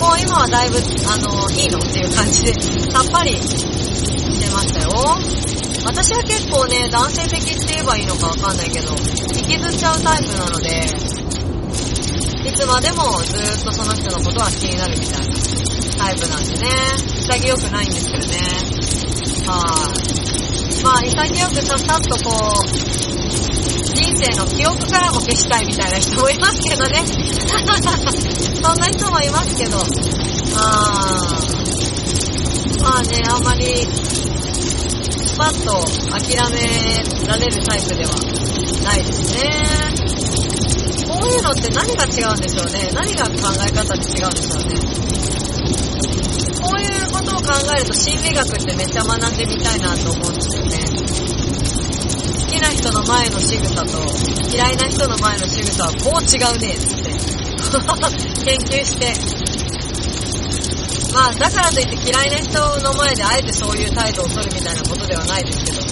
[0.00, 2.54] もう今はだいぶ、あの、いいのっていう感じで、
[2.90, 4.90] さっぱりしてましたよ。
[5.84, 8.96] 私は結構ね、男性的って言えばいいのかわかんないけど、
[9.36, 10.88] 引きずっちゃうタイプなので、
[12.48, 15.34] いつまでもずっとその人のことは気になるみたいな
[15.98, 16.68] タイプなんでね、
[17.28, 18.38] 潔くないんですけどね。
[19.46, 19.92] は
[20.30, 20.33] い。
[20.84, 22.68] まあ、潔くさっさっとこう、
[23.96, 27.02] 人生の記憶からも消したいみたいな人もいますけどね。
[28.62, 29.78] そんな人もいますけど、
[30.56, 31.38] あ
[32.82, 33.64] まあね、あんまり、
[35.24, 35.72] スパッと
[36.12, 38.10] 諦められるタイプでは
[38.84, 40.04] ないですね。
[41.08, 42.90] こういうのって何が違うんでしょうね。
[42.92, 43.32] 何が考
[43.66, 45.13] え方で違うんでしょうね。
[47.84, 50.78] こういうこと心理学ってめっちゃ学んでみたいなと思うんですよね。
[52.40, 54.00] 好きな人の前の仕草と
[54.56, 56.86] 嫌いな人の前の仕草はこう違うねって
[58.48, 59.12] 研究して。
[61.12, 65.88] まあだからといって嫌いな人の前であえてそういう態度を取るみたいなことではないですけど、好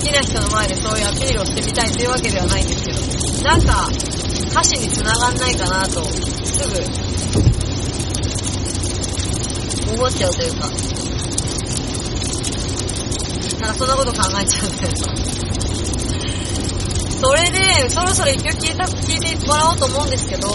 [0.00, 3.00] きな人の前でそういうアピールをしてみたいというわけではないんですけど、
[3.42, 3.90] なんか
[4.52, 6.80] 歌詞に繋がんないかなと、すぐ
[9.94, 10.93] 思っちゃうというか、
[13.64, 14.92] なんかそんなこと考えちゃうんだよ。
[17.20, 20.48] それで、そろそろ一曲聴いた、聴いてもらおうと思うんですけど、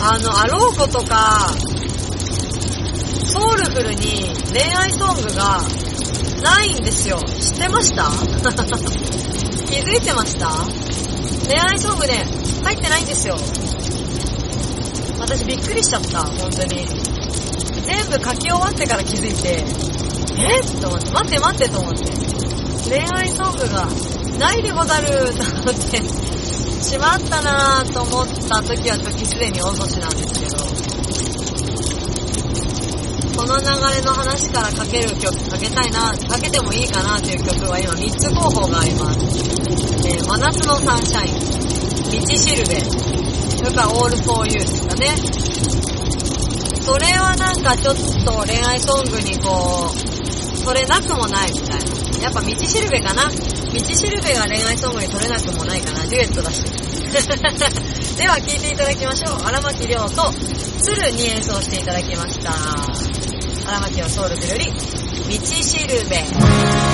[0.00, 1.48] あの、アローコとか、
[3.32, 5.62] ソウルフルに恋愛ソングが
[6.42, 7.18] ないんですよ。
[7.40, 8.10] 知ってました？
[9.70, 10.50] 気づいてました？
[11.48, 12.26] 恋愛ソングね、
[12.62, 13.36] 入ってないんですよ。
[15.18, 16.86] 私びっくりしちゃった、本当に。
[17.86, 19.64] 全部書き終わってから気づいて、
[20.36, 22.24] えと思って、待って待ってと思って。
[22.84, 23.88] 恋愛ソングが
[24.38, 26.02] ないでござると思って、
[26.82, 30.64] しまったなぁと思った時は時すでに遅しなんですけど、
[33.36, 39.18] この流れの話からかける曲、かけたいな、かけてもいいかなという曲は今3つ候補があります。
[40.06, 46.03] えー、真夏のサンシャイン、道しるべ、それからオールフォーユーですかね。
[46.84, 52.24] それはなんかちょっと恋愛ソングにこう、それなくもないみたいな。
[52.24, 53.24] やっぱ道しるべかな。
[53.24, 56.06] 道しるべが恋愛ソングに取れなくもないかな。
[56.06, 56.62] デュエットだし。
[58.16, 59.42] では聴いていただきましょう。
[59.44, 60.32] 荒牧亮と
[60.82, 62.52] 鶴に演奏していただきました。
[63.66, 64.72] 荒牧をソウルフルより、
[65.38, 66.93] 道しるべ。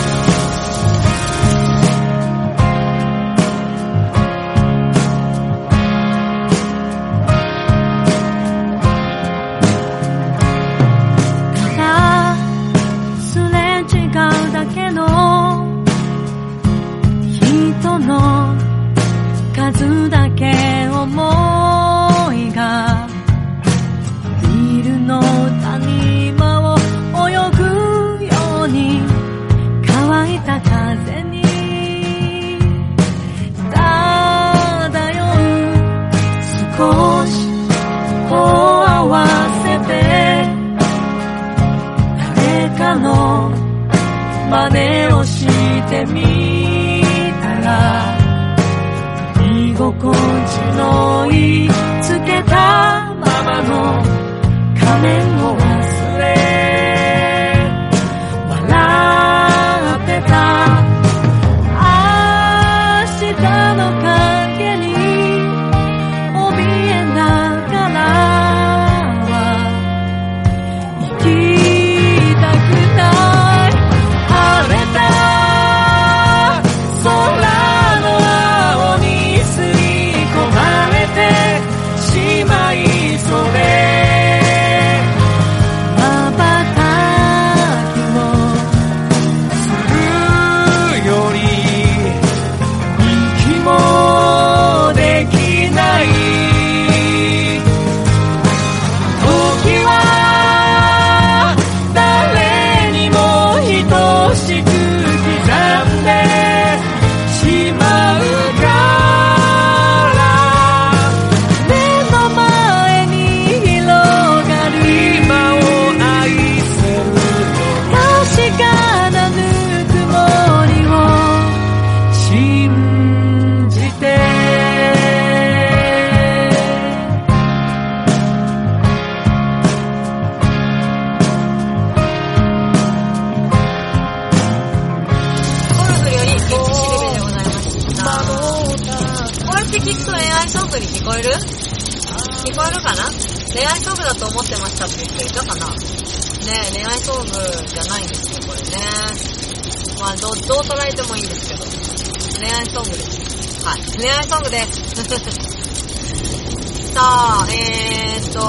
[156.95, 158.41] さあ、えーっと、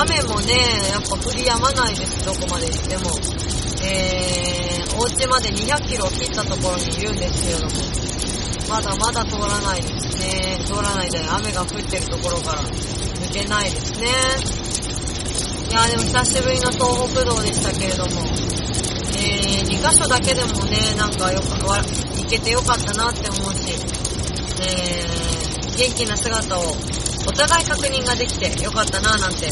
[0.00, 0.54] 雨もね、
[0.90, 3.10] やっぱ降り止まないです、どこまで行っても。
[3.84, 7.70] えー、お家まで200キロを切ったところにいるんですけれども、
[8.68, 10.58] まだまだ通らないですね。
[10.64, 14.08] 通らないで雨が降ってるところから抜けないですね。
[15.68, 18.22] いやでも久しぶりの東北道でしたけれども、
[19.16, 23.74] えー、2箇所だけでもね、なんかよか、行けてよかったなって思うし、
[24.60, 26.76] えー、元気な姿を
[27.26, 29.50] お互い確認ができてよかったなぁなんて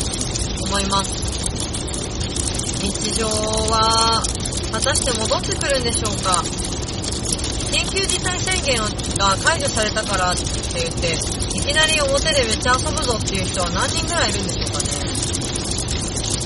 [0.66, 1.11] 思います。
[2.83, 4.23] 日常は
[4.73, 6.43] 果たして戻ってくるんでしょうか？
[7.73, 8.79] 緊急事態宣言
[9.18, 10.43] が解除されたからって
[10.75, 11.14] 言って、
[11.57, 14.87] いきなり表でめっちゃ遊ぶぞっていう人は何人ぐらいいるんでしょうかね？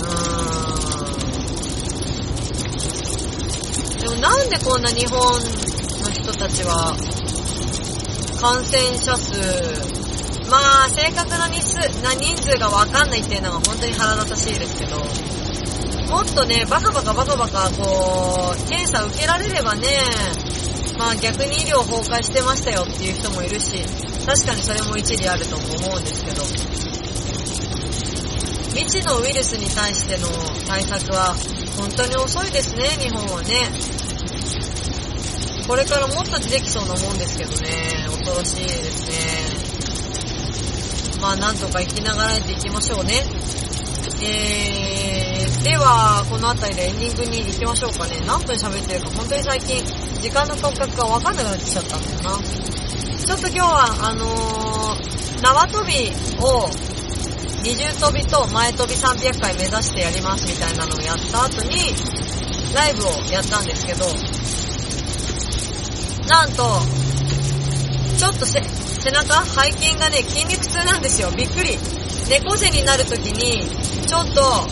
[0.01, 0.11] うー
[3.97, 3.99] ん。
[4.01, 6.97] でもなんでこんな日本の人たちは
[8.41, 9.24] 感染者数、
[10.51, 14.99] まあ正確な日数な人数がわかんないっていうのが本当に腹立たしいですけど、
[16.11, 19.89] もっとね、バカバカバカバカ、こう、検査受けられればね、
[20.99, 23.82] まあ逆に医療崩壊してましたよっていう人もいるし、
[24.26, 25.64] 確かにそれも一理あると思
[25.97, 26.43] うんですけど、
[28.74, 30.28] 未知のウイルスに対しての
[30.66, 31.35] 対策は
[31.76, 33.70] 本当に遅いですね、日本はね。
[35.67, 39.15] これからもっと出てきそうなもんですけどね、恐ろしいですね。
[41.23, 43.25] まあなんとか生きながらえていきましょうね。
[44.21, 48.21] えー、では、この辺りでエンディングに行きましょうかね。
[48.27, 49.85] 何分喋ってるか本当に最近、
[50.21, 52.39] 時間の感覚がわかんなくなってきちゃったんだよな。
[53.25, 56.12] ちょっと今日は、あのー、縄跳び
[56.45, 56.69] を
[57.62, 61.97] 二重跳びと前跳び300回目指してやりますみたいなのをやった後に、
[62.75, 64.05] ライブをやったんですけど、
[66.29, 66.81] なんと、
[68.16, 68.61] ちょっと背
[69.11, 71.31] 中、背筋がね、筋肉痛なんですよ。
[71.31, 71.79] びっくり。
[72.31, 73.68] 猫背になるときに、
[74.07, 74.66] ちょっと、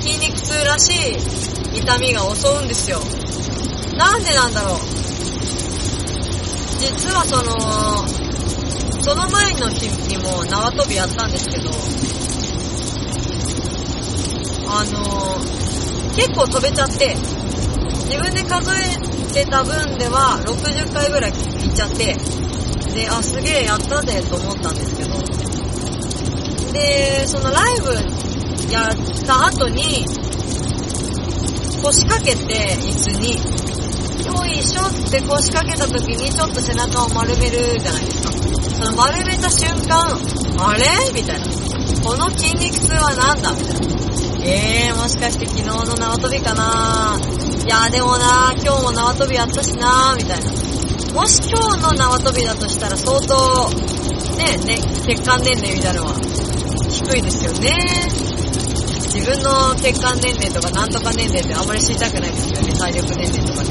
[0.00, 3.00] 筋肉痛らしい痛みが襲うんですよ。
[3.96, 4.78] なんでなんだろう。
[6.78, 8.24] 実はその、
[9.02, 11.70] その前の日にも縄跳びやったんですけど、
[14.68, 15.38] あの、
[16.14, 17.16] 結構飛べちゃって、
[18.06, 21.38] 自分で数えてた分では60回ぐらい行
[21.72, 22.14] っちゃって、
[22.94, 25.18] で、あ、すげえやったぜと思ったんですけど、
[26.72, 27.92] で、そのライブ
[28.72, 30.06] やった後に、
[31.82, 33.34] 腰掛けて、椅子に、
[34.24, 38.32] よいしょって腰掛けた時にちょっと背中を丸めるじゃないですか。
[38.32, 40.16] その丸めた瞬間、
[40.58, 40.86] あれ？
[41.12, 41.46] みたいな。
[42.02, 43.52] この筋肉痛は何だ？
[43.52, 44.03] みたいな。
[44.46, 47.18] えー、もしかして昨日の縄跳びかな
[47.64, 50.50] いやでもな今日も縄跳びやったしなみたいな。
[51.14, 53.70] もし今日の縄跳びだとしたら相当、
[54.36, 56.14] ね、ね、血管年齢みたいなのは
[56.90, 57.72] 低いですよね。
[59.14, 62.74] 自分の血管年齢とかなんとか年齢ってあんまり知りたくないですよね。
[62.74, 63.70] 体力年齢とかね。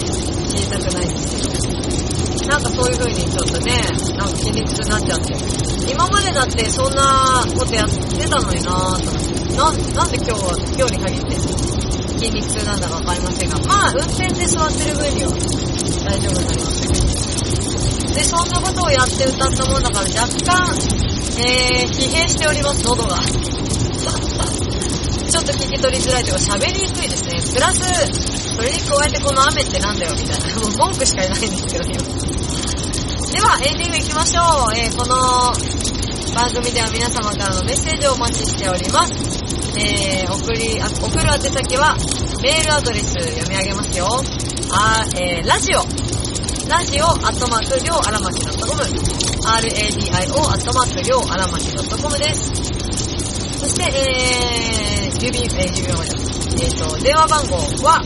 [0.49, 2.47] 知りたくないですけど。
[2.47, 3.73] なんかそういう風にちょっとね、
[4.17, 5.35] なんか筋肉痛になっちゃって。
[5.91, 9.42] 今までだってそんなことやってたのになぁと思って。
[9.53, 11.35] な、なんで今日は、今日に限って
[12.17, 15.29] 筋肉痛なんだかわかりませんが、まあ運転で座ってる分には
[16.05, 18.15] 大丈夫になりましたけど。
[18.15, 20.73] で、そんなことをやって歌ったもんだから若干、
[21.37, 23.19] えー、疲弊しております、喉が。
[25.29, 27.41] ちょっと聞き取りづらいというか喋りにくいですね。
[27.53, 27.79] プラス、
[28.55, 30.61] それに加えてこの雨ってなんだよみたいな。
[30.61, 32.03] もう文句しか言えないんですけど、今。
[33.33, 34.77] では、エンディング行きましょう。
[34.77, 35.53] えー、この
[36.35, 39.42] 番組では皆様からのメッセージをお待ちしております。
[39.77, 41.95] えー、送り、あ送る宛先は、
[42.41, 44.07] メールアドレス読み上げますよ。
[44.71, 45.83] あえー、ラジオ。
[46.69, 48.53] ラジオアットマーク、りょうあらまき .com。
[48.55, 49.59] radio ア
[50.55, 52.51] ットマーク、りょうあらまき .com です。
[53.59, 56.13] そして、えー、郵便、えー、郵便番号。
[56.61, 58.01] えっ、と、電話番号は、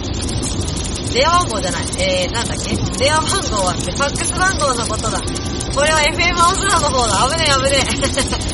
[1.13, 1.85] 電話番号じゃない。
[1.99, 2.75] えー、なんだっけ？
[2.97, 5.19] 電話番号はって、ファックス番号のことだ。
[5.73, 7.29] これは FM 青空の方だ。
[7.29, 7.77] 危ねえ危ね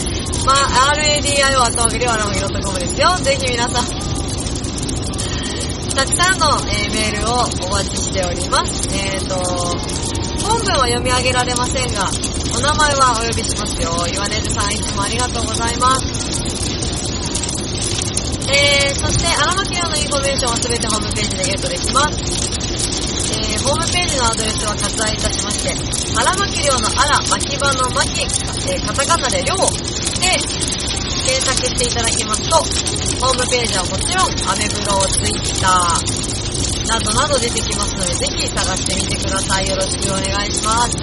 [0.09, 0.12] え。
[0.45, 3.15] まあ、RADIO アットマークりょうあらまき .com ですよ。
[3.17, 3.85] ぜひ皆さん。
[5.95, 7.33] たくさんの、えー、メールを
[7.67, 8.89] お待ちしております。
[8.91, 9.35] えーと、
[10.43, 12.09] 本文は読み上げられませんが、
[12.57, 13.95] お名前はお呼びしますよ。
[14.11, 16.05] 岩根津さんいつもありがとうございます。
[18.49, 22.52] えー、そして、荒牧亮のインフォメーションはすべてホームページでゲットできます。
[23.63, 25.71] ホームページのアドレスは割愛いたしまして、
[26.19, 29.55] 荒牧亮の荒、巻き場の巻、えー、カタカナで亮
[30.19, 30.35] で
[31.23, 32.57] 検索していただきますと、
[33.23, 39.67] ホームページはもちろん、アメブロ、ツイッター、などなど出てきますので、ぜひ探してみてください。
[39.67, 40.97] よろしくお願いします。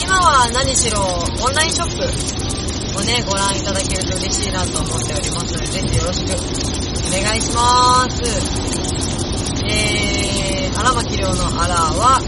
[0.00, 8.97] 今は何しろ、オンラインショップをね、ご覧いただけると嬉しいなと思っておりますので、ぜひよろしくお願いします。
[9.68, 12.20] えー、荒巻亮の荒は、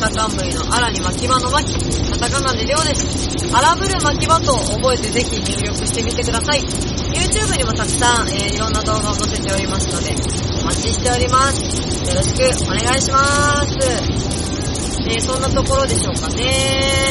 [0.00, 3.28] 草冠の荒に巻き場の巻き、カタカナで亮です。
[3.52, 6.60] 荒ぶる巻き場と覚えてぜひ入力してみてください。
[6.60, 10.14] YouTube にもたくさん、えー、いろんな動画を載せておりますので、
[10.62, 11.60] お待ちしております。
[11.60, 13.24] よろしくお願いしま
[13.66, 14.20] す。
[15.10, 17.10] えー、そんなところでしょうかね。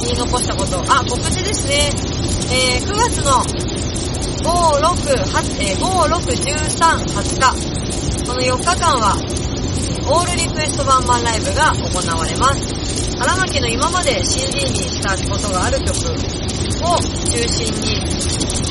[0.00, 0.80] 言い残したこと。
[0.88, 1.90] あ、告知ですね。
[2.50, 3.44] えー、9月の
[4.42, 7.67] 5、6、8、えー、5、6、13、20日。
[8.26, 9.16] この4日間は、
[10.10, 12.78] オールリクエストワンマンライブが行われます。
[13.20, 15.90] 荒牧の今まで CD にしたことがある曲
[16.84, 17.98] を中心に、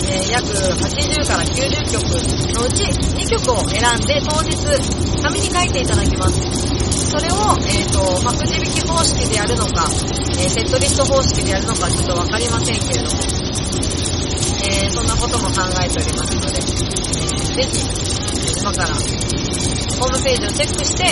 [0.07, 2.01] えー、約80から90曲
[2.55, 4.55] のうち2曲を選んで当日
[5.22, 6.78] 紙に書いていただきます。
[7.11, 9.86] それを、えっ、ー、と、ま、くじ引き方式でやるのか、
[10.39, 13.22] えー、セットリスト方式でやるのかちょっとわかりませんけれども、
[14.63, 18.16] えー、そんなことも考えておりますので、えー、ぜひ、
[18.68, 21.07] 今からホームページをチェックして、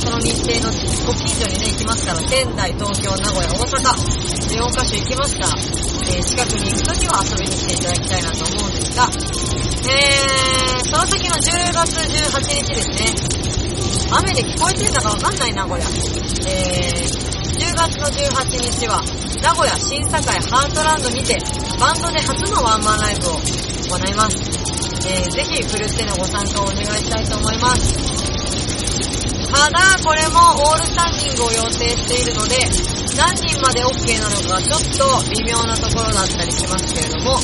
[0.00, 0.72] その日程の
[1.04, 3.84] ご近所にね、行きますから、仙台、東京、名古屋、大阪、
[4.56, 5.52] 4カ所行きますから、
[6.08, 13.12] えー近くに行くときは遊びに来ていただきたいなと思うんですが、えー、その先の10月18日ですね、
[14.16, 15.86] 雨で聞こえてんだかわかんないな、こりゃ。
[16.48, 17.12] えー、
[17.60, 19.04] 10月の18日は、
[19.42, 21.36] 名古屋新堺ハートランドにて、
[21.78, 24.55] バンドで初のワンマンライブを行います。
[25.06, 27.94] えー、ぜひ、ふるってのご参加をお願いしたいと思います。
[29.46, 32.58] ただ、これもオールスタンディングを予定しているので、
[33.16, 37.38] 何人まで OK なのかちょっと微妙なところだったりしますけれども、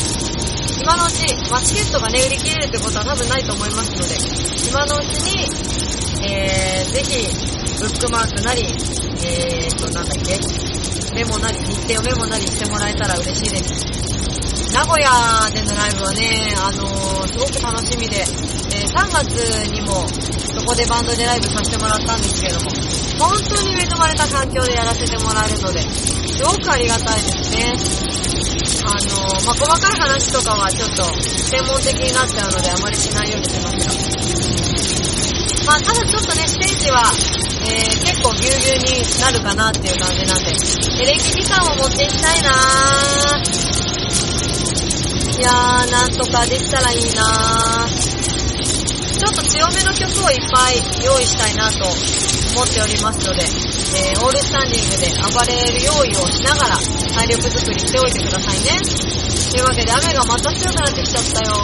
[0.83, 5.47] 今のうち、まあ、チケットがね、売り切れるってことは多分ないと思いますので、今のうちに、
[6.29, 10.39] えー、ぜひ、ブックマークなり、えーと、なんだっけ、
[11.15, 14.73] メモなり、日程をメモなりしてもらえたら嬉しいです。
[14.73, 15.11] 名古屋
[15.53, 19.33] でのライブはね、あのー、すごく楽しみで、えー3月
[19.73, 20.07] にも
[20.53, 22.71] そこでバンドでライブさせてもらったんですけれども、
[23.19, 28.13] 本当に恵まれた環境でやらせてもらえるので、すごくありがたいですね。
[28.85, 34.52] あの、まあ、細かい話とかはちょっと専門的になっちゃうのであまりしないようにしてますが。
[35.73, 37.01] まあ、ただちょっとね、ステージは、
[37.65, 40.53] えー、結構ぎゅうぎゅうになるかなっていう感じなんで、
[41.01, 43.49] エレキギターも持っていきたいなー
[45.41, 50.77] いやー、なんとかできたらいいなーちょっと強めの曲をいっぱい
[51.09, 56.77] 用意したいなと思っておりますので、えー、オールスタンディングで暴れる用意をしながら
[57.17, 58.77] 体力作りしておいてくださいね。
[58.77, 61.57] というわけで雨がまた強くなってきちゃったよ。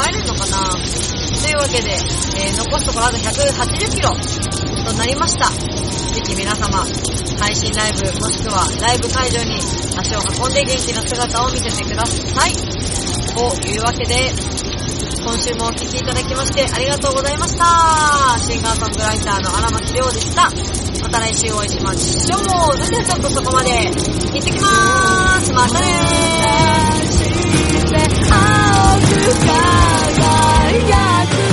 [0.00, 1.19] 帰れるのかな
[1.50, 4.14] いうわけで、えー、残すところあと180キロ
[4.86, 5.50] となりました。
[5.50, 6.86] ぜひ皆様、
[7.38, 9.58] 配信ライブもしくはライブ会場に
[9.98, 12.52] 足を運んで元気な姿を見せてください。
[12.54, 14.14] というわけで、
[15.22, 18.38] 今週もお聴きいただきましてありがとうございました。
[18.38, 20.50] シンガーソングライターの荒牧亮でした。
[21.02, 22.78] また来週お会いしましょう。
[22.78, 25.52] それではちょっとそこまで行ってきまーす。
[25.52, 26.90] またねー。
[28.30, 31.49] 青くか obrigado.